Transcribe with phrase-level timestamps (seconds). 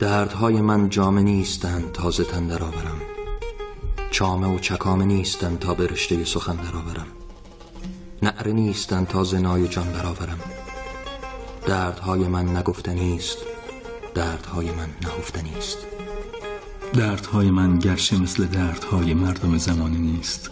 [0.00, 3.00] دردهای من جامه نیستند تازه تن درآورم.
[4.10, 7.06] چامه و چکامه نیستند تا به رشته سخن درآورم.
[8.22, 10.38] نعره نیستند تا زنای جان برآورم.
[11.66, 13.38] دردهای من نگفتنی است
[14.14, 15.78] دردهای من نهفتنی است
[16.92, 20.50] دردهای من گرچه مثل دردهای مردم زمانه نیست.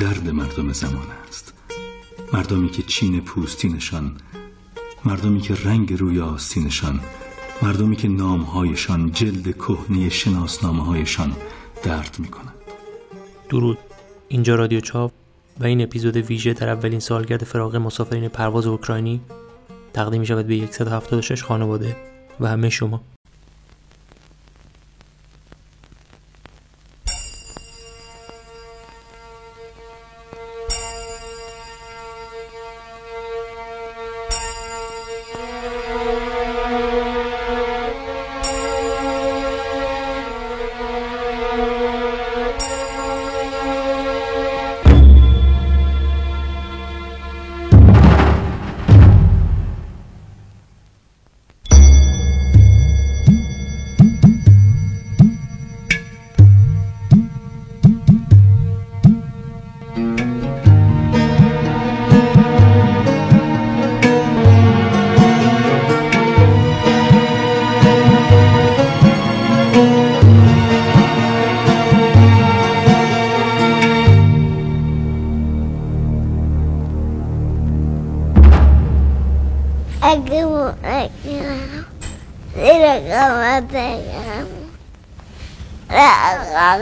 [0.00, 1.52] درد مردم زمان است.
[2.32, 4.16] مردمی که چین پوستینشان
[5.04, 7.00] مردمی که رنگ روی آستینشان
[7.62, 11.32] مردمی که نامهایشان جلد کهنه شناسنامه هایشان
[11.82, 12.54] درد می‌کنند
[13.48, 13.78] درود.
[14.28, 15.12] اینجا رادیو چاپ
[15.60, 19.20] و این اپیزود ویژه در اولین سالگرد فراغ مسافرین پرواز اوکراینی
[19.92, 21.96] تقدیم می شود به 176 خانواده
[22.40, 23.00] و همه شما.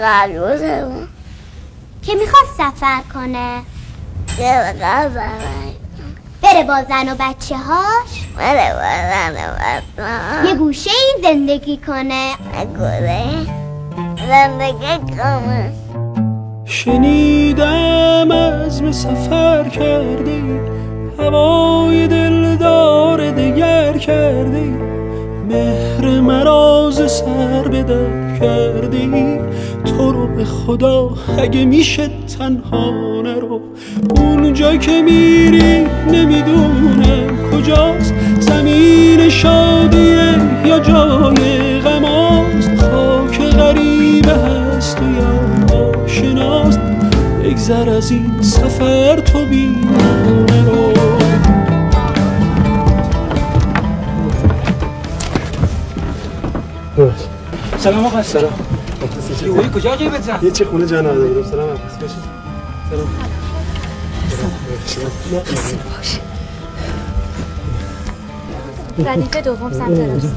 [0.01, 1.09] قلوزمون
[2.03, 3.61] که می‌خواد سفر کنه.
[4.39, 5.31] بقیدم
[6.43, 12.31] بره با زن و بچه هاش بره بازن بطنم یه گوشه ای زندگی کنه.
[12.79, 13.25] گله
[14.29, 15.73] زندگی کنه.
[16.65, 20.61] شنیدم عزم سفر کرده
[21.19, 24.61] هوای دلدار دگر کرده
[25.49, 29.07] مهر مراز سر به در کرده
[29.85, 32.91] تو رو به خدا اگه میشه تنها
[33.23, 33.61] نرو.
[34.17, 38.15] اونجا که میری نمی‌دونم کجاست.
[38.41, 42.71] زمین شادیه یا جای غماست.
[42.85, 46.81] خاک غریبه هست و یا آشناست.
[47.45, 50.91] بگذر از این سفر تو بیمانه رو.
[57.79, 58.53] سلام آقا سلام.
[59.47, 61.69] یه کجا جای بزن یه چه خونه جا نداده بودم سلام.
[61.71, 62.25] عباس باشید
[62.91, 63.09] سلام.
[68.99, 70.29] ردیف دوم سمت راست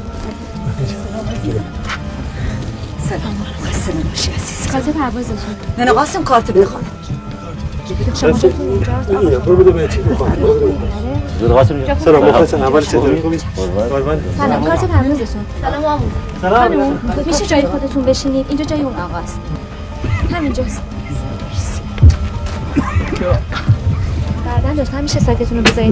[3.09, 3.37] سلام.
[3.63, 5.35] خسته نباشی عزیز کارت پروازشون
[5.77, 6.83] نه نه قاسم کارت بخوان
[8.21, 8.33] شما
[12.05, 12.25] سلام.
[12.29, 12.61] مخلصم.
[12.61, 13.37] اول چطوری خوبی
[14.37, 14.63] سلام.
[14.65, 16.11] کارت پروازشون سلام آمون
[16.41, 16.99] سلام.
[17.25, 19.39] میشه جای خودتون بشینید؟ اینجا جای اون آقاست.
[20.31, 20.81] همینجاست.
[24.45, 25.91] بعدا داشت همیشه ساکتون رو بذارین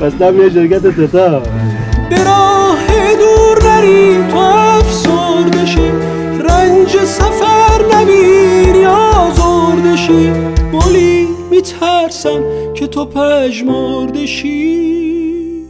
[0.00, 1.42] پس دم یه شرکت تتا
[2.10, 2.78] به راه
[3.18, 5.92] دور نری تو افسرده شی
[6.44, 10.30] رنج سفر نبینی آزرده شی
[10.72, 12.42] بولی میترسم
[12.74, 15.64] که تو پژمرده شی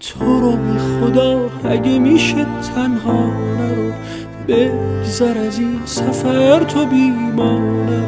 [0.00, 3.26] تو رو به خدا اگه میشه تنها
[3.58, 3.92] نرو
[4.48, 8.02] بگذر از این سفر تو بیمانه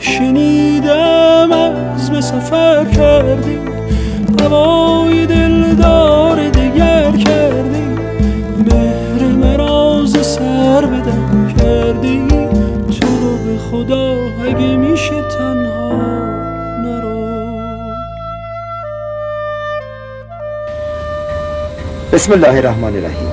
[0.00, 3.58] شنیدم عزم سفر کردی
[4.40, 5.99] هوای دلدار
[22.12, 23.28] بسم الله الرحمن الرحیم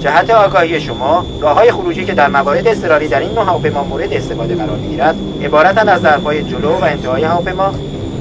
[0.00, 4.12] جهت آگاهی شما راه های خروجی که در موارد اضطراری در این نوع هواپیما مورد
[4.12, 5.14] استفاده قرار می‌گیرد
[5.44, 7.74] عبارتند از ظرفهای جلو و انتهای هواپیما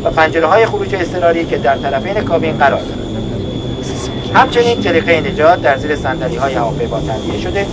[0.04, 3.04] و پنجره های خروج اضطراری که در طرفین کابین قرار دارد
[4.34, 7.66] همچنین جلیقه نجات در زیر صندلی های هواپیما تهیه شده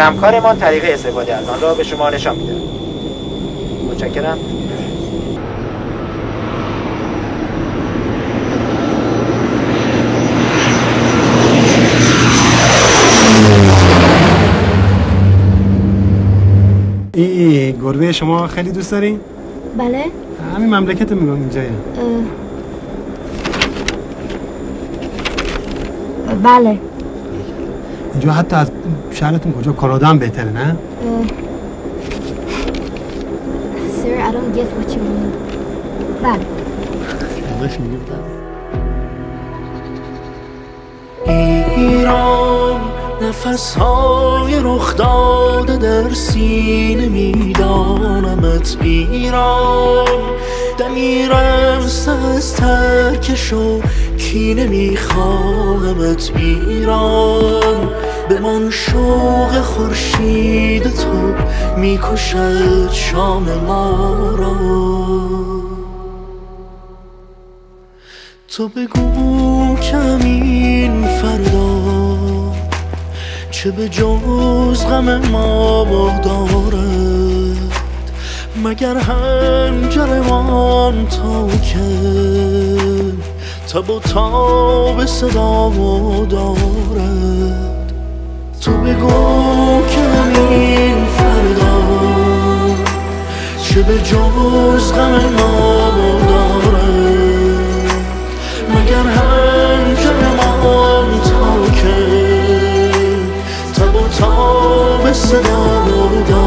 [0.00, 2.56] که همکارمان طریق استفاده از آن را به شما نشان می‌دهد.
[3.90, 4.38] متشکرم.
[17.14, 19.20] ای گربه شما خیلی دوست دارین؟
[19.78, 20.04] بله.
[20.56, 21.70] همین مملکت میگم اینجایه
[26.28, 26.32] اه.
[26.42, 26.78] بله.
[28.12, 28.70] اینجا حتی از
[29.10, 30.76] شهرتون کجا کانادا هم بهتره نه؟ اه.
[34.02, 35.50] Sir, I don't get what you mean.
[36.22, 36.40] بله
[41.76, 42.80] ایران
[43.22, 50.06] نفس های رخ داده در سینه میدانمت ایران
[50.80, 51.80] دمیرم
[52.36, 53.80] از ترکش و
[54.18, 57.88] کینه میخواهمت ایران.
[58.28, 61.34] به من شوق خورشید تو
[61.76, 64.56] می‌کشد شام ما را.
[68.48, 71.76] تو بگو کمین فردا
[73.50, 75.84] چه به جز غم ما
[76.24, 76.89] دارد
[78.64, 80.46] مگر هنجرمان
[81.06, 81.78] تا که؟
[83.72, 85.72] تب و تاب صدا
[86.30, 87.92] دارد.
[88.60, 91.82] تو بگو کمین فردا
[93.62, 95.90] چه به جز غم ما
[98.68, 99.06] مگر
[101.74, 101.96] که؟
[103.74, 105.84] تب و تاب صدا
[106.28, 106.39] دارد.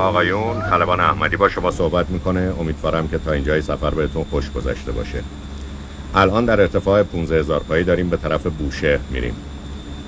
[0.07, 2.53] آقایون طلبان احمدی با شما صحبت می‌کنه.
[2.59, 5.23] امیدوارم که تا اینجای سفر بهتون خوش گذشته باشه.
[6.15, 9.35] الان در ارتفاع 15 هزار پایی داریم به طرف بوشهر میریم.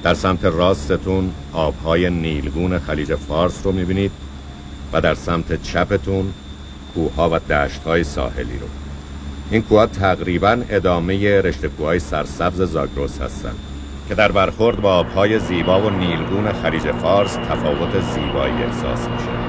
[0.04, 4.12] در سمت راستتون آبهای نیلگون خلیج فارس رو می‌بینید
[4.94, 6.34] و در سمت چپتون
[6.94, 8.68] کوهها و دشتهای ساحلی رو.
[9.52, 13.60] این کوهها تقریبا ادامه رشته کوههای سرسبز زاگرس هستند
[14.08, 19.49] که در برخورد با آبهای زیبا و نیلگون خلیج فارس تفاوت زیبایی احساس میشه.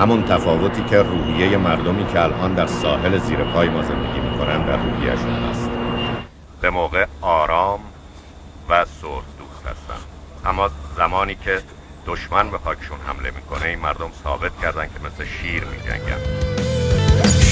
[0.00, 4.76] همون تفاوتی که روحیه مردمی که الان در ساحل زیر پای ما زندگی می‌کنن در
[4.76, 5.70] روحیهشون هست.
[6.60, 7.80] به موقع آرام
[8.68, 10.00] و سرخ دوست هستن.
[10.46, 11.58] اما زمانی که
[12.06, 16.20] دشمن به خاکشون حمله می‌کنه این مردم ثابت کردن که مثل شیر میجنگن.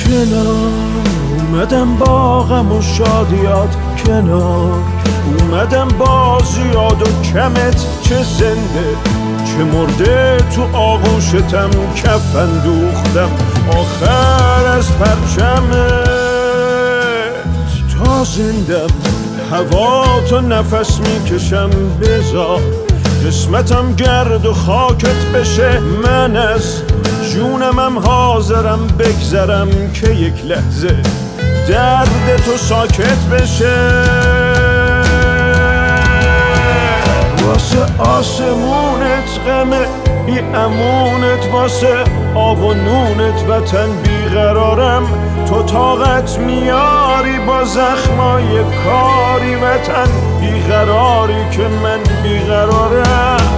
[0.05, 0.73] کنار
[1.39, 3.77] اومدم با غم و شادیات.
[4.07, 4.79] کنار.
[5.39, 8.97] اومدم با زیاد و کمت چه زنده
[9.45, 13.31] چه مرده تو آغوشتم کفن دوختم
[13.71, 16.23] آخر از پرچمت.
[17.99, 18.95] تا زندم
[19.51, 21.71] هوا تو نفس می‌کشم
[22.01, 22.61] بزار
[23.27, 26.83] قسمتم گرد و خاکت بشه من از
[27.33, 31.22] جونمم حاضرم بگذرم که یک لحظه.
[31.69, 34.03] درد تو ساکت بشه.
[37.47, 39.87] واسه آسمونت غمه
[40.27, 45.03] بی امونت واسه آب و نونت وطن بیقرارم.
[45.49, 50.09] تو طاقت میاری با زخمای کاری وطن
[50.41, 53.49] بیقراری که من بیقرارم.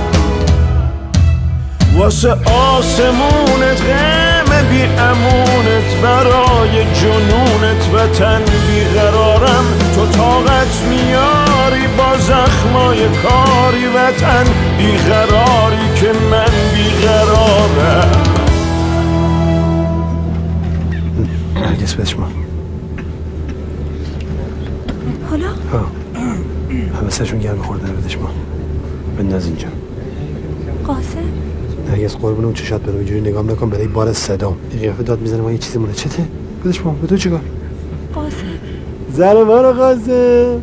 [1.97, 2.37] واسه
[2.76, 14.44] آسمونت غم بی امونت برای جنونت وطن بیقرارم تو طاقت میاری با زخمای کاری وطن
[14.78, 18.34] بیقراری که من بیقرارم
[21.54, 22.28] نرگس بشما
[25.30, 25.87] حالا؟ ها.
[27.00, 28.30] حوستشون گرم خورده رو بدش ما
[29.18, 29.68] بنداز اینجا.
[30.87, 31.53] قاسم؟
[31.91, 34.57] نرگس قربون اون چشات برو اینجوری نگام نکن برای بار صدام.
[34.81, 35.93] قیافه داد می‌زنه ما یه چیزی مونه.
[35.93, 36.25] چته؟
[36.64, 37.41] بدش ما به تو چیکار؟
[38.14, 39.45] قاسم.
[39.45, 40.62] ما رو قاسم.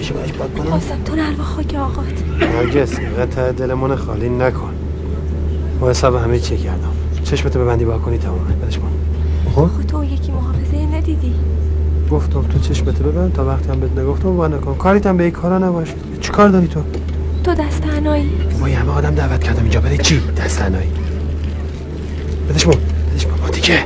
[0.00, 2.06] شما باد کنم؟ قاسم تو نروا خاک آقات.
[2.40, 4.74] نرگس اینقدر دلمون خالی نکن.
[5.80, 6.92] ما حساب همه چی کردم.
[7.24, 8.88] چشمتو ببندی با کنی تمامه بدش ما
[9.54, 11.34] خب؟ خود تو یکی محافظه ندیدی؟
[12.10, 14.74] گفتم تو چشمتو ببند تا وقتی هم بهت نگفتم با نکن.
[14.74, 16.80] کاریت هم به این کارا نباشه چی کار داری تو؟
[17.44, 18.30] تو دست تنهایی
[18.60, 19.80] ما یه همه آدم دعوت کردم اینجا.
[19.80, 20.90] برای چی؟ دست تنهایی
[22.48, 22.72] بدش ما
[23.12, 23.84] بدش ما دیگه.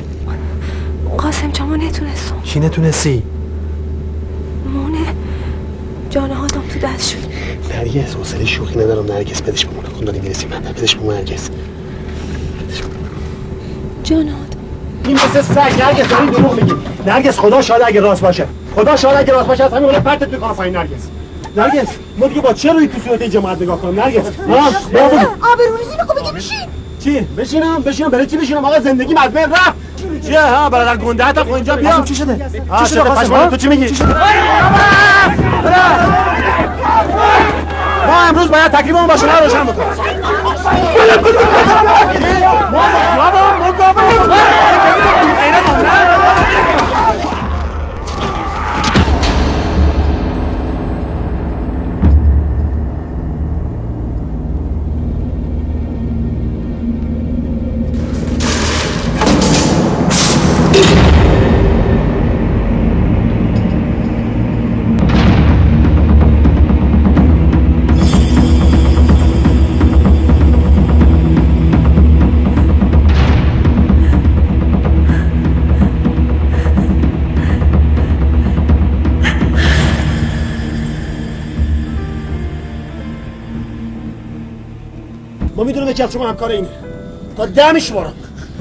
[1.17, 2.35] قاسم جان ما نتونستم.
[2.43, 3.23] چی نتونستی؟
[4.73, 4.97] مونه.
[6.09, 7.17] جانه ها دم تو دست شد.
[7.73, 9.05] نرگس حوصله شوخی ندارم.
[9.05, 11.49] نرگس بدش بمونه خون داریم می‌رسیم من بدش بمونه نرگس
[14.03, 14.37] جانه ها
[15.05, 16.73] این مثل سگ نرگس داری دروغ میگی
[17.05, 18.45] نرگس خدا شاید اگه راست باشه.
[18.75, 21.07] خدا شاید اگه راست باشه از همین پرتت می‌کنم پایین نرگس
[21.57, 21.87] نرگس
[22.17, 24.67] ما دیگه با چه روی تو صورت جماعت نگاه کنم؟ نرگس ها
[25.53, 26.67] آبروریزی بخو بگی بشین
[27.03, 28.09] چی؟ بشینم بشینم.
[28.09, 29.73] برای چی بشینم؟ آقا زندگی مدمه رفت.
[30.25, 32.01] چیه ها برادر گنده تا خب اینجا بیا.
[32.01, 32.49] چی شده؟
[32.79, 33.97] چی شده پشمان تو چی میگی؟
[38.07, 39.87] ما امروز باید تکلیفمون با شما روشن بکنیم.
[43.15, 43.83] ما می‌دونم یکی
[86.07, 86.67] از شما همکار اینه.
[87.37, 88.13] تا ده میشمارم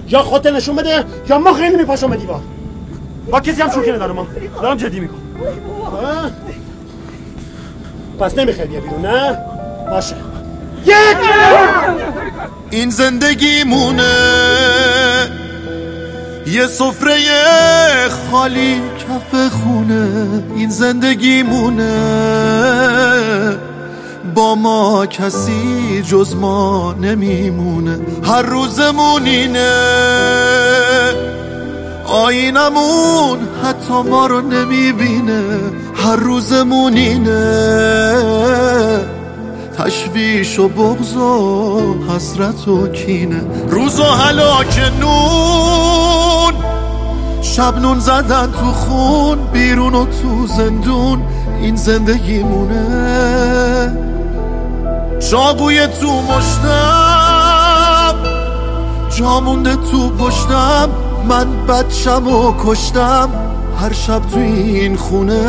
[0.09, 2.41] یا خودت نشون بده یا ما خیلی میپاشم به دیوار.
[3.31, 4.27] با کسی هم شوخی ندارم ما
[4.63, 5.19] دارم جدی می‌کنم
[8.21, 9.39] پس نمی‌خوای بیا بیرون نه؟
[9.91, 10.17] باشه.
[10.87, 11.17] یک
[12.71, 14.13] این زندگیمونه.
[16.47, 17.15] یه سفره
[18.31, 20.43] خالی کف خونه.
[20.57, 21.93] این زندگیمونه.
[24.35, 27.99] با ما کسی جز ما نمیمونه.
[28.25, 29.71] هر روزمون اینه.
[32.07, 35.43] آینمون حتی ما رو نمی‌بینه.
[35.95, 37.87] هر روزمون اینه.
[39.79, 43.41] تشویش و بغض و حسرت و کینه.
[43.69, 46.55] روز و هلاک نون.
[47.43, 51.23] شب نون زدن تو خون بیرون و تو زندون.
[51.63, 52.87] این زندگیمونه.
[55.19, 58.15] چاقوی تو مشتم.
[59.19, 60.89] جا مونده تو پشتم.
[61.29, 63.29] من بچم و کشتم.
[63.81, 65.43] هر شب تو این خونه.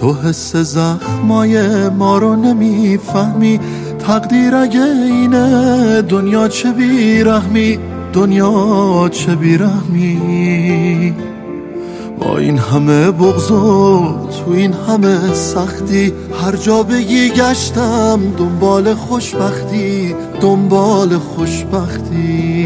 [0.00, 3.60] تو حس زخمای ما رو نمی‌فهمی.
[4.06, 7.78] تقدیر اگه اینه دنیا چه بیرحمی؟
[8.12, 11.14] دنیا چه بیرحمی؟
[12.20, 16.12] با این همه بغض تو این همه سختی
[16.42, 22.60] هر جا بگی گشتم دنبال خوشبختی دنبال خوشبختی.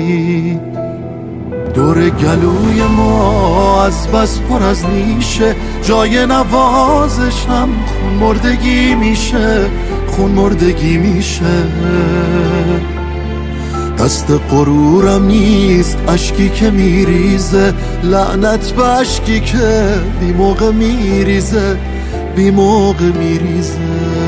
[1.75, 9.71] دور گلوی ما از بس پر از نیشه جای نوازش هم خون مردگی میشه
[10.07, 11.65] خون مردگی میشه.
[13.99, 17.73] دست قرورم نیست اشکی که میریزه.
[18.03, 19.85] لعنت به اشکی که
[20.21, 21.77] بی موقع میریزه
[22.37, 24.24] بی موقع میریزه.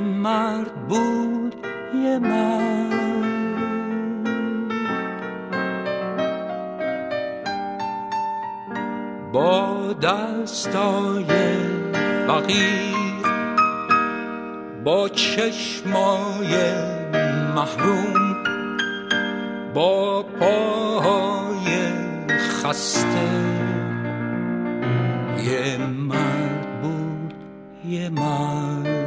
[0.00, 1.54] مرد بود
[1.94, 2.94] یه مرد.
[9.32, 11.24] با دستای
[12.26, 12.94] فقیر
[14.84, 16.74] با چشمای
[17.54, 18.36] محروم
[19.74, 21.92] با پاهای
[22.28, 23.08] خسته.
[25.44, 27.34] یه مرد بود
[27.84, 29.03] یه مرد.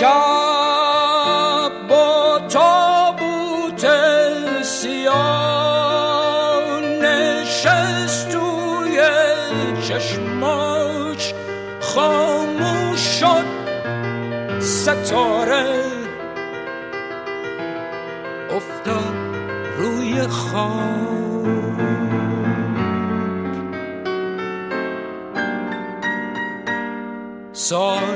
[0.00, 3.86] شب با تابوت
[4.62, 6.00] سیاه
[6.80, 9.00] نشست توی
[9.88, 11.34] چشماش
[11.80, 13.44] خاموش شد
[14.60, 15.84] ستاره.
[18.56, 19.14] افتاد
[19.78, 21.30] روی خاک.
[27.52, 28.09] سال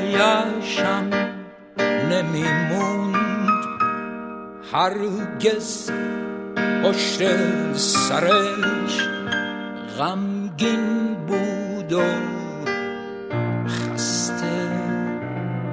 [2.34, 3.64] نمیموند
[4.72, 5.90] هرگز
[6.84, 7.18] پشت
[7.76, 9.08] سرش
[9.98, 12.02] غمگین بود و
[13.68, 14.70] خسته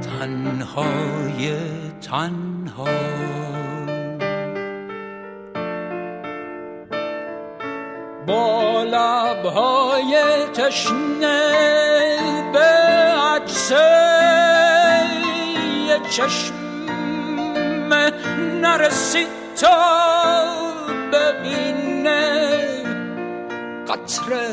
[0.02, 1.54] تنهای
[2.02, 2.88] تنها.
[8.28, 12.41] با لبهای تشنه
[16.12, 16.54] چشم
[18.62, 19.28] نرسید
[19.62, 20.46] تا
[21.14, 22.68] ببینه
[23.88, 24.48] قطره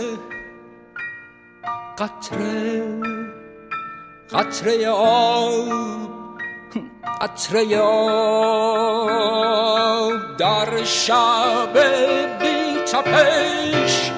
[1.99, 2.83] قطره
[4.33, 6.39] قطره آب
[7.21, 9.29] قطره آب
[10.39, 11.79] در شب
[12.41, 14.13] بی تپش.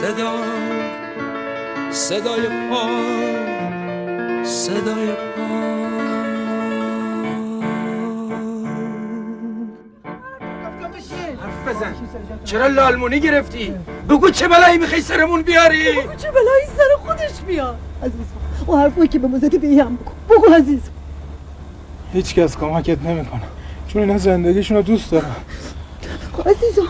[0.00, 0.32] صدا
[1.90, 2.86] صدای پا
[4.44, 5.50] صدای پا.
[11.66, 11.94] بزن.
[12.44, 13.74] چرا لالمونی گرفتی؟
[14.08, 18.26] بگو چه بلایی می‌خوای سرمون بیاری؟ بگو چه بلایی سر خودش بیاد عزیز
[18.66, 20.82] او حرفایی که به مزدی به هم بگو بگو عزیز
[22.12, 23.42] هیچ کس کمکت نمی‌کنه.
[23.88, 25.36] چون اینا زندگیشون رو دوست دارن.
[26.46, 26.88] عزیزم.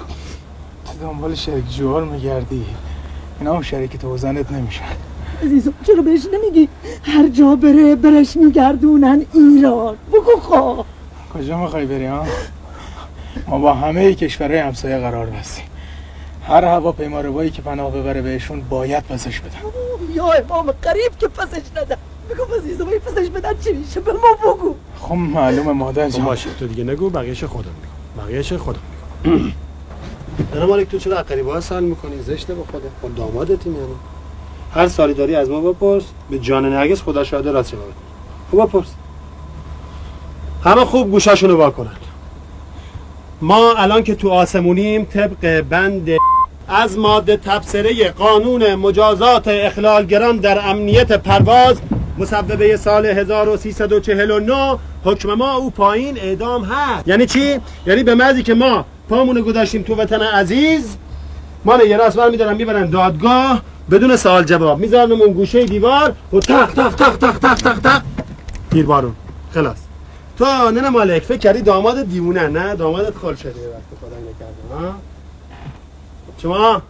[0.86, 2.66] تو دنبال شریک جوار میگردی.
[3.40, 4.84] اینا هم شریک تو زنت نمیشن
[5.42, 6.68] عزیزم چرا بهش نمیگی؟
[7.02, 9.96] هر جا بره برش میگردونن ایران.
[10.12, 10.84] بگو خواه
[11.34, 12.26] کجا می‌خوای بری ها؟
[13.48, 15.64] ما با همه کشورهای همسایه قرار بستیم.
[16.48, 19.58] هر هواپیما روایی که پناه ببره بهشون باید پسش بدن.
[20.14, 21.96] یا امام قریب که پسش ندن
[22.30, 24.74] بگو عزیزم این پسش بدن چی میشه؟ به ما بگو.
[25.00, 26.24] خب معلومه مادر جان.
[26.24, 28.24] باشه تو دیگه نگو بقیهش خودم میگم.
[28.24, 28.80] بقیهش خودم
[29.24, 29.52] میگم.
[30.54, 33.94] نه مالک تو چرا قریبا ها سال می‌کنی؟ زشته به خودت با دامادتی میانی
[34.74, 37.84] هر سالی داری از ما بپرس به جان نرگس خدا شاهده راست جواب
[38.50, 38.94] خب بپرس.
[40.64, 41.96] همه خوب گوشاشونو وا کنن.
[43.40, 46.08] ما الان که تو آسمونیم طبق بند
[46.68, 51.80] از ماده تبصره قانون مجازات اخلالگران در امنیت پرواز
[52.18, 57.08] مصوبه سال 1349 حکم ما او پایین اعدام هست.
[57.08, 60.96] یعنی چی؟ یعنی به مزی که ما پامونو گذاشتیم تو وطن عزیز.
[61.64, 64.78] ما یه راست میدارن می‌برن دادگاه بدون سوال جواب.
[64.78, 68.02] می‌ذارن اون گوشه دیوار و تق تق تق تق تق تق تق.
[68.82, 69.14] بارون.
[69.54, 69.76] خلاص.
[70.38, 74.94] تو نه مالک فکر کردی داماد دیوونه نه؟ دامادت خال شده وقت خدا نکرده
[76.42, 76.82] شما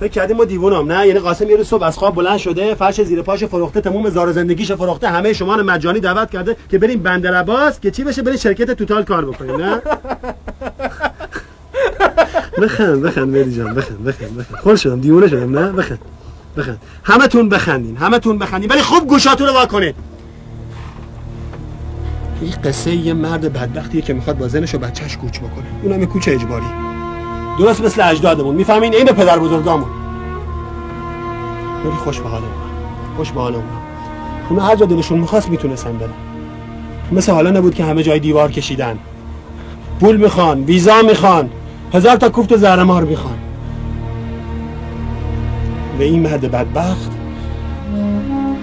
[0.00, 3.02] فکر کردی ما دیوونم نه؟ یعنی قاسم یه روز صبح از خواب بلند شده فرش
[3.02, 7.02] زیر پاش فروخته تموم زار زندگیش فروخته همه شما رو مجانی دعوت کرده که بریم
[7.02, 9.82] بندر عباس که چی بشه؟ بریم شرکت توتال کار بکنیم نه؟
[12.62, 14.56] بخند بخند مهدی جان بخند بخند بخند.
[14.62, 15.98] خور شدم دیوونه شدم نه؟ بخند
[16.56, 16.78] بخند.
[17.04, 18.70] همتون بخندین همتون بخندین.
[18.70, 19.94] ولی خوب گوشاتون رو واکنید
[22.40, 25.66] این قصه یه مرد بدبختیه که می‌خواد با زنش و بچهش کوچ بکنه.
[25.82, 26.66] اونم یه کوچ اجباری.
[27.58, 28.54] درست مثل اجدادمون.
[28.54, 29.88] می‌فهمین این پدر بزرگامون.
[31.84, 33.40] ولی خوش به حال اونا خوش به
[34.50, 36.10] اونا هر جا دلشون می‌خواست می‌تونستن برن.
[37.12, 38.98] مثل حالا نبود که همه جای دیوار کشیدن.
[40.00, 41.50] پول می‌خوان ویزا می‌خوان.
[41.92, 43.38] هزار تا کوفت زهرمار می‌خوان.
[45.98, 47.10] و این مرد بدبخت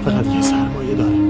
[0.06, 1.27] فقط یه سرمایه داره.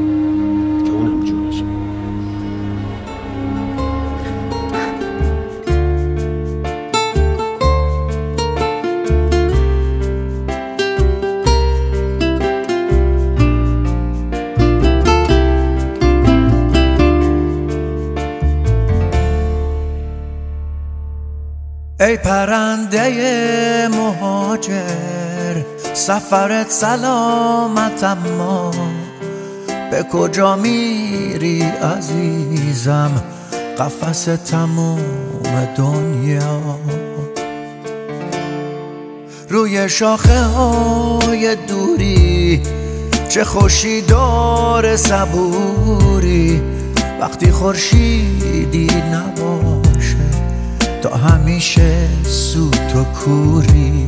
[21.99, 28.71] ای پرنده مهاجر سفرت سلامت اما.
[29.91, 33.11] به کجا میری عزیزم؟
[33.77, 34.99] قفس تموم
[35.77, 36.61] دنیا.
[39.49, 42.61] روی شاخه های دوری
[43.29, 46.61] چه خوشی دار صبوری.
[47.21, 49.76] وقتی خورشیدی نباشه
[51.09, 54.07] تا همیشه سوت و کوری.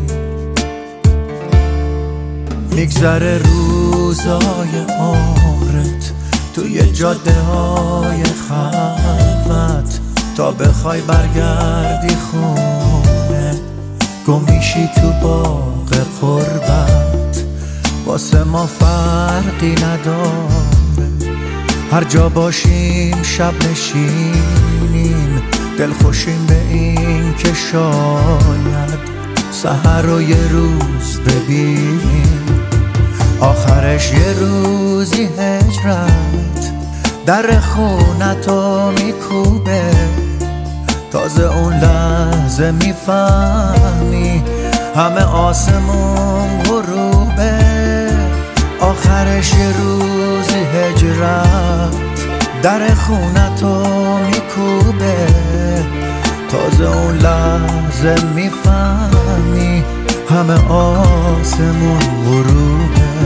[2.72, 6.12] میگذره روزای عمرت
[6.56, 10.00] تو توی جاده های خلوت.
[10.38, 13.56] تا بخوای برگردی خونه
[14.28, 15.90] گمیشی تو باغ
[16.22, 17.44] قربت.
[18.06, 20.70] واسه ما فرقی نداره.
[21.92, 25.19] هر جا باشیم شب نشینیم
[25.80, 29.00] دل خوشیم به این که شاید
[29.52, 32.50] سهر رو یه روز ببینیم.
[33.40, 36.72] آخرش یه روزی هجرت
[37.26, 39.92] در خونتو میکوبه.
[41.12, 44.44] تازه اون لحظه می‌فهمی
[44.96, 47.60] همه آسمون غروبه.
[48.80, 51.96] آخرش یه روزی هجرت
[52.64, 53.84] در خونتو
[54.18, 55.49] میکوبه.
[56.50, 59.84] تازه اون لحظه می‌فهمی
[60.30, 63.19] همه آسمون غروبه.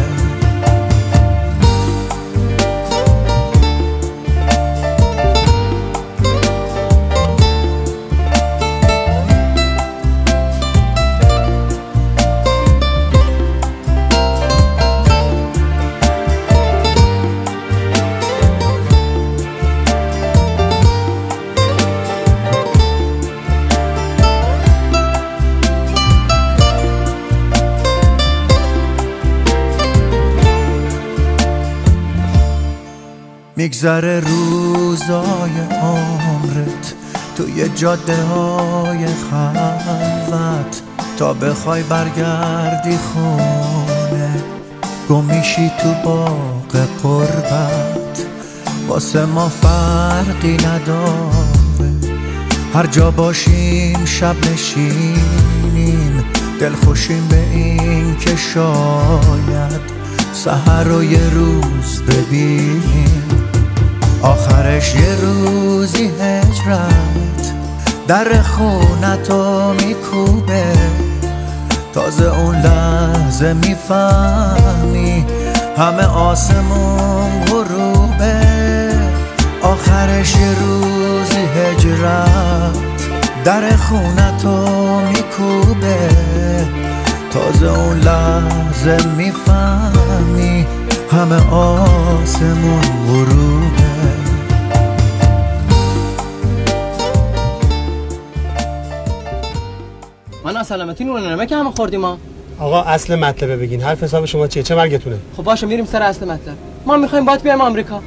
[33.83, 36.93] میگذره روزای عمرت
[37.37, 40.81] توی جاده های خلوت.
[41.17, 44.43] تا بخوای برگردی خونه
[45.09, 48.25] گمیشی تو باغ قربت.
[48.87, 51.93] واسه ما فرقی نداره
[52.73, 56.23] هر جا باشیم شب نشینیم.
[56.59, 59.81] دل خوشیم به این که شاید
[60.33, 63.32] سهر رو یه روز ببینیم.
[64.23, 67.53] آخرش یه روزی هجرت
[68.07, 70.63] در خونتو میکوبه.
[71.93, 75.25] تازه اون لحظه می‌فهمی
[75.77, 78.41] همه آسمون غروبه.
[79.61, 82.77] آخرش یه روزی هجرت
[83.45, 84.65] در خونتو
[85.01, 86.09] میکوبه.
[87.31, 90.67] تازه اون لحظه می‌فهمی
[91.11, 93.92] همه آسمون غروبه.
[100.45, 102.17] من سلامتی نور نمک همه خوردیم ما
[102.59, 103.81] آقا اصل مطلبه بگین.
[103.81, 106.55] حرف حساب شما چیه؟ چه مرگتونه؟ خب باشه میریم سر اصل مطلب.
[106.85, 107.99] ما می‌خوایم بات بیایم آمریکا.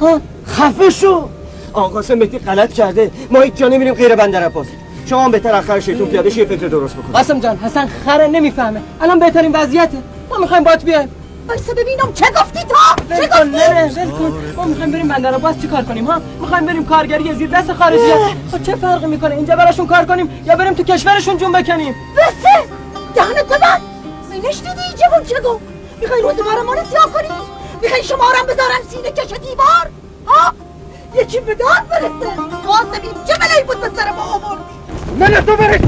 [0.00, 1.28] ها؟ خفه شو!
[1.72, 3.10] آقا مهدی غلط کرده.
[3.30, 4.66] ما هیچ جا نمیریم غیر بندر عباس.
[5.06, 7.12] شما هم بهتر آخر شیطون پیاده یه فکر درست بکن.
[7.12, 8.80] قاسم جان حسن خره نمی‌فهمه.
[9.00, 9.98] الان بهترین وضعیته.
[10.30, 11.08] ما می‌خوایم بات بیایم.
[11.50, 12.76] وایسا ببینم چه گفتی تو؟
[13.16, 14.54] چه کن نه کن.
[14.56, 18.12] ما می‌خوایم بریم بندر عباس چیکار کنیم ها؟ می‌خوایم بریم کارگری زیر دست خارجی.
[18.52, 22.68] خب چه فرقی می‌کنه؟ اینجا براشون کار کنیم یا بریم تو کشورشون جون بکنیم؟ بسه
[23.14, 23.80] دهنت ببند
[24.30, 25.60] سینش دیدی؟ جوون چه گفت؟
[26.00, 27.28] می‌خوای روزگار ما رو سیاه کنی؟
[27.82, 29.90] می‌خوای شما رو بذارن سینه کش دیوار؟
[30.26, 30.52] ها؟
[31.14, 32.36] یکی به داد برسه.
[32.66, 34.60] قاسمی چه بلایی بود به سر ما آورد
[35.18, 35.80] من تو برش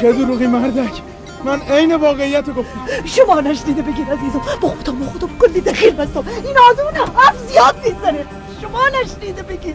[0.00, 1.02] چه دروغی مردک؟
[1.44, 2.80] من عین واقعیت رو گفتم.
[3.04, 4.40] شما نشنیده بگیر عزیزم.
[4.60, 6.24] با خودم با خودم کلی دخیل بستم.
[6.44, 8.24] این آدونه حرف زیاد می‌زنه.
[8.62, 9.74] شما نشنیده بگیر.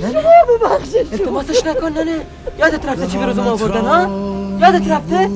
[0.00, 0.20] شما
[0.58, 2.16] ببخشید التماسش نکن ننه.
[2.58, 4.08] یادت رفته چی بروز ما آوردن ها؟
[4.60, 5.30] یادت رفته؟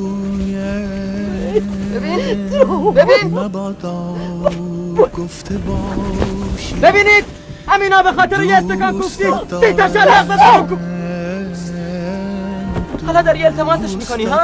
[1.95, 2.51] ببین.
[2.95, 3.47] ببین.
[6.83, 7.25] ببینید.
[7.69, 9.25] همینا به خاطر یه استکان کوفتی.
[9.61, 10.79] سی تا شلق
[13.01, 14.41] بزن حالا داری التماسش می‌کنی ها؟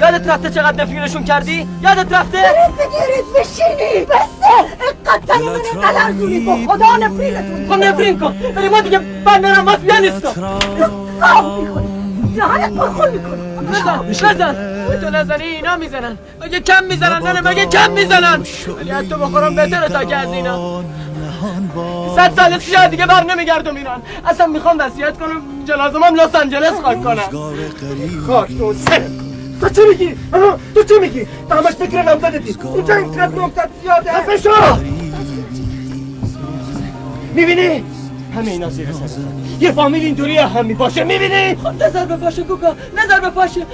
[0.00, 4.54] یادت رفته چقدر نفرینشون کردی؟ یادت رفته؟ برید بگیرید بشینی بسته
[5.06, 8.34] اینقدر من قلرزونی با خدا نفرینتون خب نفرین کن.
[8.56, 10.32] ولی ما دیگه بندرم باز بیا نیستم
[11.20, 11.88] خواب می‌کنی.
[12.36, 13.66] دهنت بخور می‌کنی.
[13.66, 14.78] بزن بزن.
[15.00, 16.18] تو نزنی اینا می‌زنن.
[16.40, 18.42] مگه کم می‌زنن؟ نه مگه کم می‌زنن؟
[18.78, 20.84] ولی حتی بخورم بهتره تا که از اینا.
[22.16, 24.02] صد سال سیاه دیگه بر نمیگردم ایران.
[24.26, 27.22] اصلا می‌خوام وصیت کنم جنازم هم لس آنجلس خاک کنم
[28.26, 28.74] خاک تو
[29.60, 30.16] تو چه میگی؟
[30.74, 34.50] تو چه میگی؟ تو همش فکر نامزدتی اینجا اینقدر نمزد زیاده؟ خفه شو!
[37.34, 37.84] می‌بینی؟
[38.36, 39.20] همه اینا زیر سر.
[39.60, 42.74] یه فامیل اینطوری هم می‌باشه می‌بینی؟ خب نظر بپاشه کوکا.
[42.96, 43.66] نظر بپاشه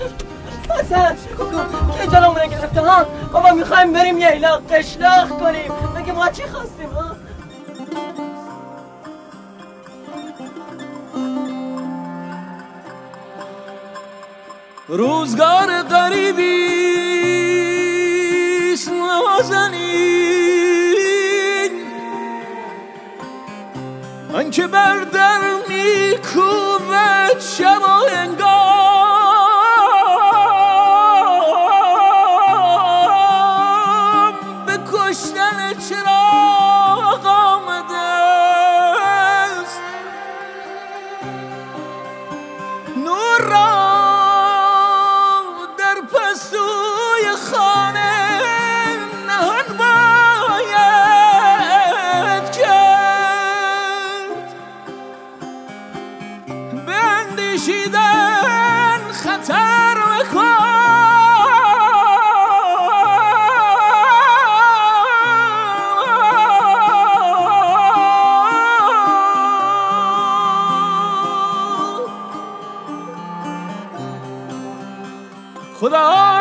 [0.81, 1.65] حسن کوکا.
[2.01, 5.73] که جلومونه گرفته ها؟ بابا می‌خوایم بریم یه ایلا قشلاق کنیم.
[5.97, 7.17] مگه ما چی خواستیم ها؟
[14.89, 16.75] روزگار غریبی
[18.73, 20.15] است نازنین.
[24.33, 28.84] من که بر در میکوبد شبا انگار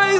[0.02, 0.18] خدای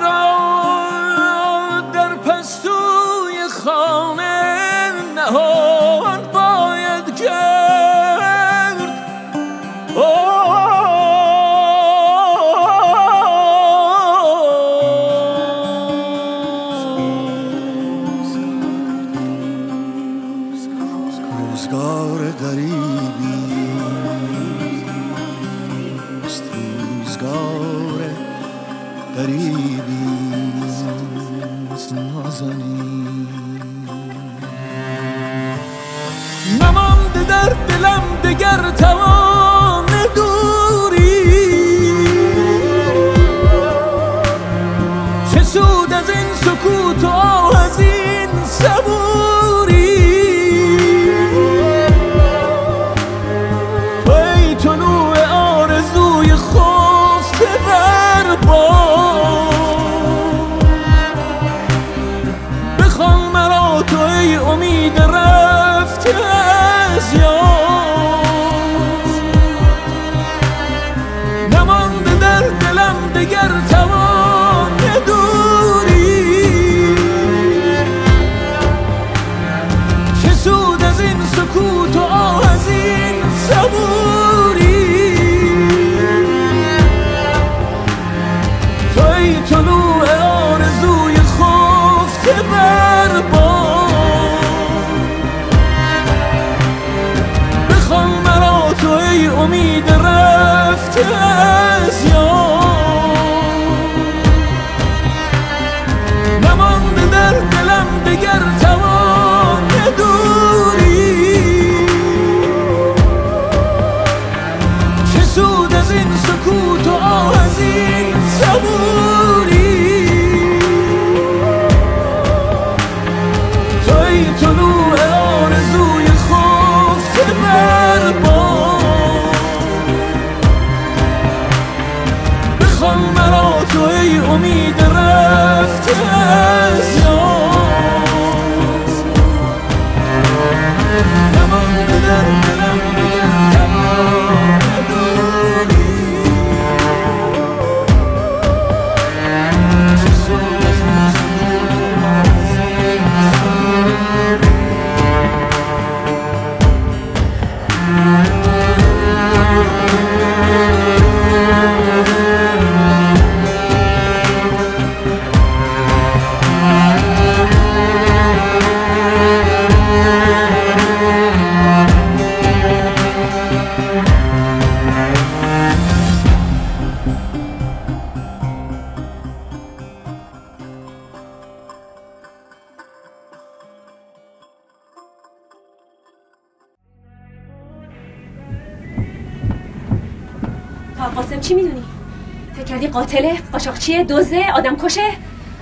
[192.94, 195.02] قاتله؟ قاچاقچیه؟ دزده؟ آدم کشه؟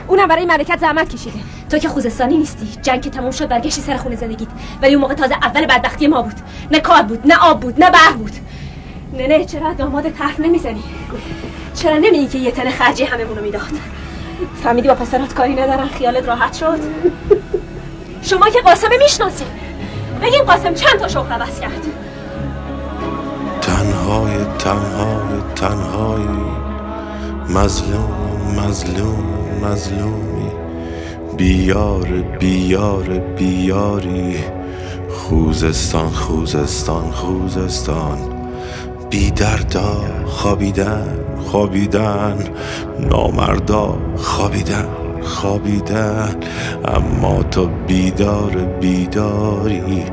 [0.08, 1.40] اونم برای مملکت زحمت کشیده
[1.70, 4.48] تو که خوزستانی نیستی جنگ که تموم شد برگشتی سر خونه زندگیت
[4.82, 6.36] ولی اون موقع تازه اول بدبختی ما بود
[6.72, 8.32] نه کار بود نه آب بود نه برق بود
[9.14, 10.84] نه نه چرا داماد طرف نمی‌زنی
[11.76, 13.72] چرا نمیگی که یه تن خرجی هممونو می‌داد
[14.64, 16.80] فهمیدی با پسرات کاری ندارن خیالت راحت شد
[18.22, 19.48] شما که قاسم می‌شناسین
[20.22, 21.86] بگین قاسم چند تا شغل عوض کرد
[23.62, 26.61] تنهای تنهای تنهایی
[27.56, 28.12] مظلوم
[28.58, 29.24] مظلوم
[29.64, 30.52] مظلومی.
[31.38, 32.08] بیار
[32.40, 33.04] بیار
[33.38, 34.36] بیاری.
[35.10, 38.18] خوزستان خوزستان خوزستان.
[39.10, 41.20] بی دردا خوابیدن
[41.52, 42.38] خوابیدن.
[43.00, 44.88] نامردا خوابیدن
[45.22, 46.36] خوابیدن.
[46.86, 50.04] اما تو بیدار بیداری.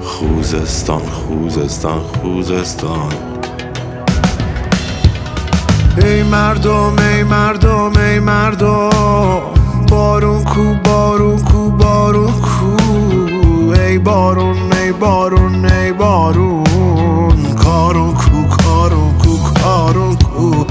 [0.00, 3.35] خوزستان خوزستان خوزستان.
[6.04, 9.40] ای مردم ای مردم ای مردم
[9.88, 12.76] بارون کو بارون کو بارون کو.
[13.72, 17.54] ای بارون ای بارون ای بارون.
[17.54, 20.64] کارون کو کارون کو کارون کو.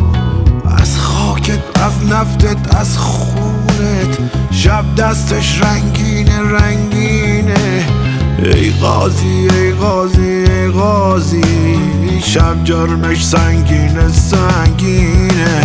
[0.77, 4.17] از خاکت از نفتت از خونت.
[4.51, 7.85] شب دستش رنگینه رنگینه.
[8.43, 11.79] ای غازی ای غازی غازی.
[12.23, 15.61] شب جرمش سنگینه سنگینه.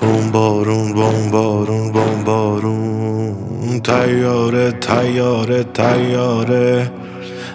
[0.00, 3.36] بوم بارون بوم بارون بوم بارون.
[3.84, 6.90] تیاره تیاره تیاره.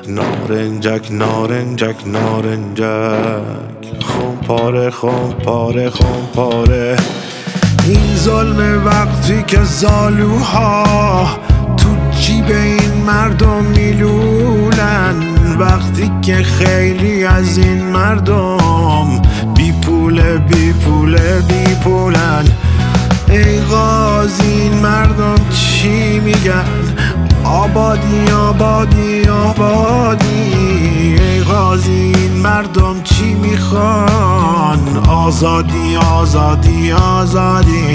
[0.08, 4.04] نارنجک نارنجک نارنجک.
[4.04, 6.98] خون پاره خون پاره خون پاره.
[7.86, 10.84] این ظلم وقتی که زالوها
[11.78, 11.88] تو
[12.20, 15.16] جیب این مردم میلولن.
[15.60, 19.22] وقتی که خیلی از این مردم
[19.56, 22.46] بی پوله بی پوله بی پولن.
[23.30, 26.66] ای غازی این مردم چی میگن؟
[27.44, 30.54] آبادی آبادی آبادی.
[31.20, 37.94] ای غازی این مردم چی می‌خوان؟ آزادی آزادی آزادی.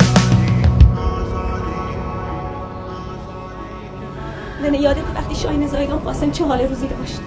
[4.66, 7.20] ننه یادت وقتی شاهین زایگان قاسم چه حال روزی داشت؟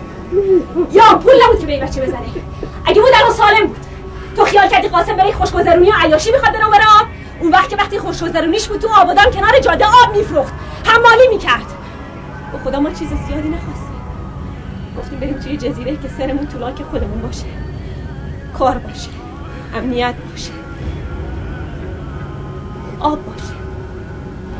[0.92, 2.28] یا پول نبود که به بچه بزنه.
[2.86, 3.86] اگه بود الان سالم بود.
[4.36, 7.08] تو خیال کردی قاسم برای خوشگذرونی و عیاشی می‌خواد بره آب
[7.40, 10.54] اون وقت که وقتی خوشگذرونیش بود تو آبادان کنار جاده آب میفروخت.
[10.86, 11.66] حمالی می‌کرد.
[12.52, 14.02] به خدا ما چیز زیادی نخواستیم.
[14.98, 17.46] گفتیم بریم توی جزیره که سرمون طولاک خودمون باشه.
[18.58, 19.10] کار باشه.
[19.76, 20.52] امنیت باشه.
[23.00, 23.59] آب باشه.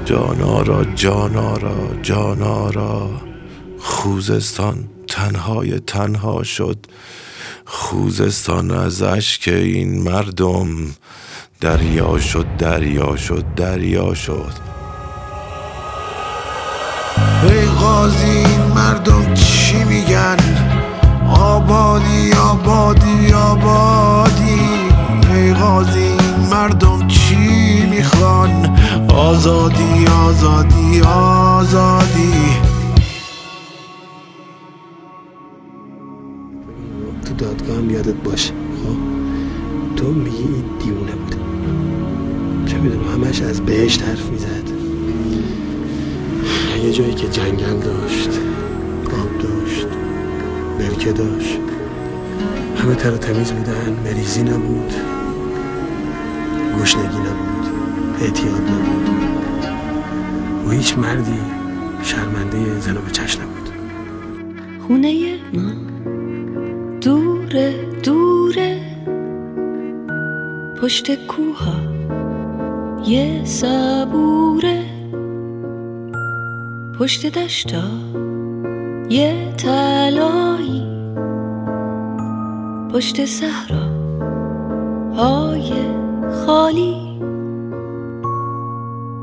[0.10, 3.10] جانارا جانارا جانارا
[3.80, 4.76] خوزستان
[5.08, 6.78] تنهای تنها شد.
[7.66, 10.68] خوزستان از اشک این مردم.
[11.62, 14.54] دریا شد دریا شد دریا شد.
[17.44, 20.38] ای غازی این مردم چی میگن؟
[21.36, 24.60] آبادی آبادی آبادی.
[25.34, 26.99] ای غازی این مردم
[29.40, 32.34] آزادی آزادی آزادی.
[37.26, 38.98] تو دادگاه هم یادت باشه خب؟
[39.96, 41.36] تو میگی این دیونه بود.
[42.66, 44.70] چه می‌دونم همش از بهشت حرف می‌زد.
[46.84, 48.30] یه جایی که جنگل داشت
[49.06, 49.88] آب داشت
[50.80, 51.60] برکه داشت.
[52.78, 54.94] همه تر تمیز بودن مریضی نبود
[56.82, 57.50] گشنگی نبود
[58.22, 59.29] اعتیاد نبود.
[60.70, 61.40] و هیچ مردی
[62.04, 63.70] شرمنده زن به چشم نبود.
[64.88, 65.72] خونه ما
[67.02, 68.80] دوره دوره.
[70.82, 71.76] پشت کوها
[73.06, 74.86] یه صبوره.
[77.00, 77.84] پشت دشتا
[79.10, 80.84] یه تلایی
[82.94, 83.90] پشت صحرا
[85.16, 85.72] های
[86.46, 87.20] خالی.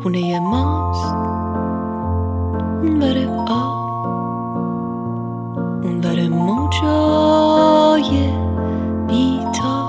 [0.02, 1.25] خونه ماست.
[2.86, 4.06] اون بره آب
[5.84, 8.30] اون بره موجای
[9.06, 9.86] بیتا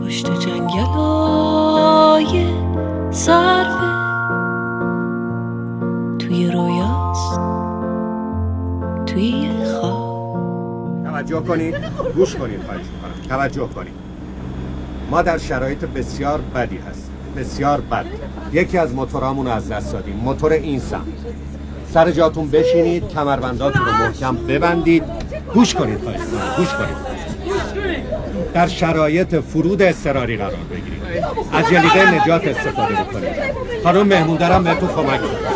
[0.00, 2.46] پشت جنگل های
[3.10, 3.90] صرفه
[6.18, 7.40] توی رویاست
[9.06, 11.74] توی خواب توجه کنید.
[12.16, 13.28] گوش کنید خواهش می‌کنم.
[13.28, 13.94] توجه کنید.
[15.10, 17.09] ما در شرایط بسیار بدی هستیم.
[17.36, 18.04] بسیار بد.
[18.52, 20.16] یکی از موتورامون از دست دادیم.
[20.16, 21.06] موتور این سم.
[21.94, 25.02] سر جاتون بشینید کمربنداتون رو محکم ببندید.
[25.54, 25.98] گوش کنید
[26.56, 27.20] گوش کنید.
[28.54, 31.24] در شرایط فرود اضطراری قرار بگیرید.
[31.52, 33.32] از جلیقه نجات استفاده بکنید.
[33.84, 34.08] خانم
[34.64, 35.50] به تو کمک کنید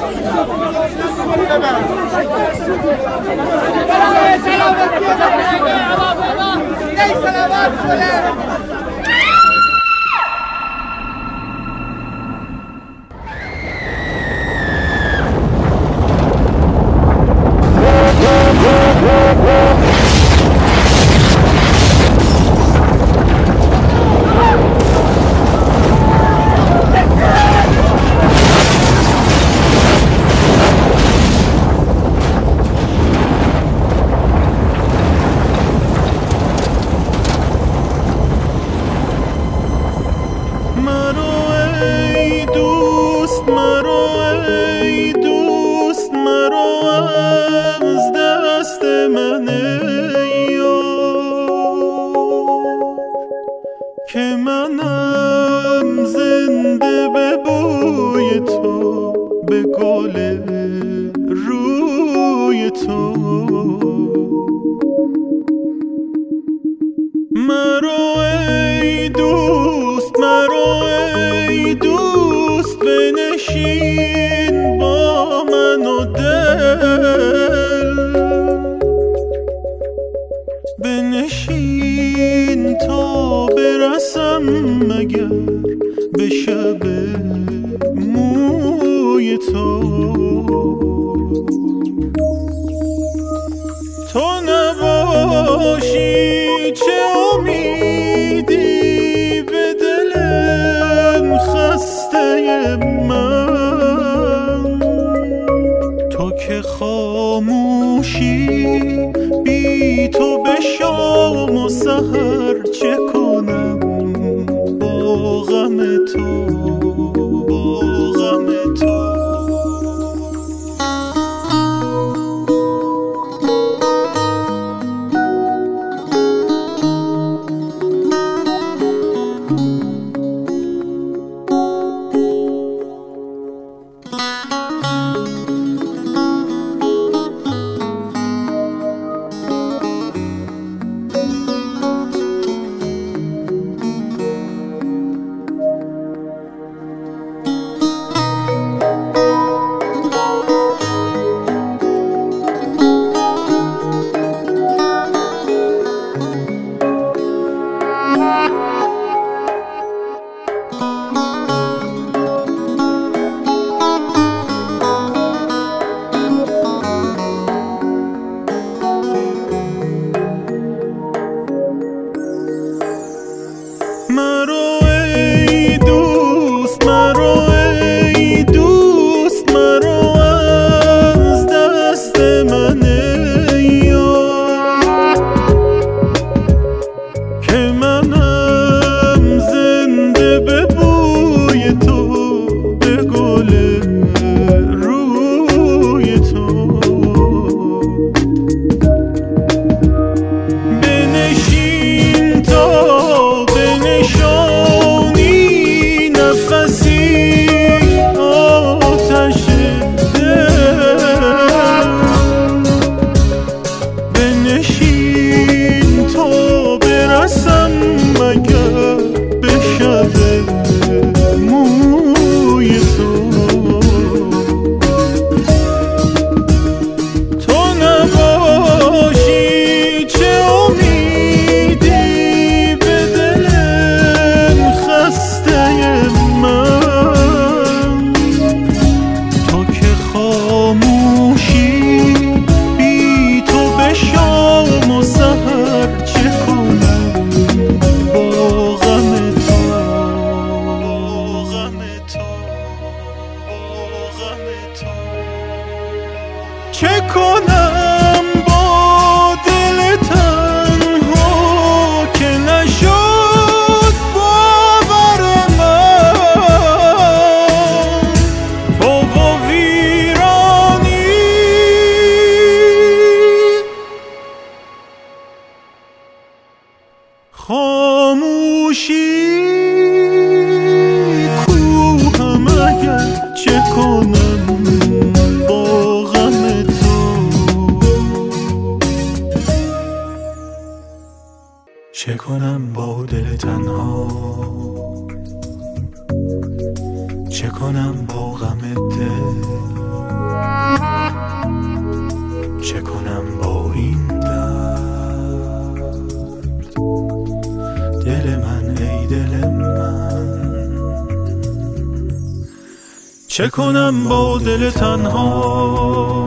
[313.35, 316.25] چه کنم با دل تنها؟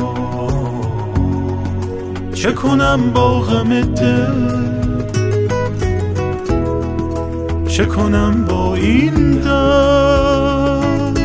[2.33, 4.33] چه کنم با غم دل؟
[7.67, 11.19] چه کنم با این درد؟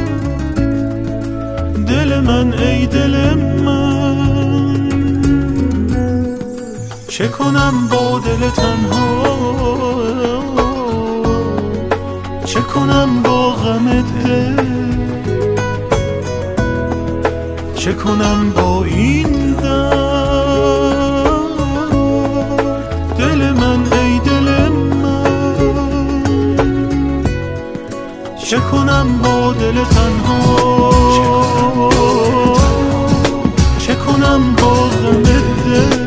[1.86, 4.88] دل من ای دل من
[7.08, 9.71] چه کنم با دل تنها؟
[18.04, 19.52] کنم با این
[23.18, 24.68] دل من ای دل
[25.02, 25.22] من.
[28.44, 30.92] چه کنم با دل تنها؟
[33.78, 36.01] چه کنم با غم دل؟